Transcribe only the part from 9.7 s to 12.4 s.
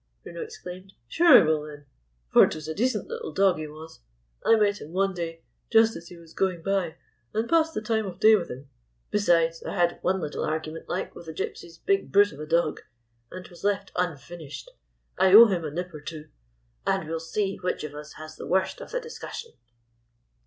had one little argument, like, with the Gypsies' big brute of